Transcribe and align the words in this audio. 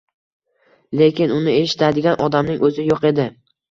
Lekin 1.03 1.35
uni 1.37 1.55
eshitadigan 1.59 2.27
odamning 2.29 2.69
oʻzi 2.73 2.91
yoʻq 2.93 3.11
edi 3.17 3.33